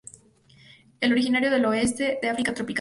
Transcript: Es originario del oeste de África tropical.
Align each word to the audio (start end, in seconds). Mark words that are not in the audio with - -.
Es 0.99 1.11
originario 1.11 1.51
del 1.51 1.63
oeste 1.63 2.17
de 2.23 2.29
África 2.29 2.55
tropical. 2.55 2.69